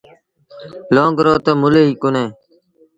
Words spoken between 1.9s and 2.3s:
ڪونهي۔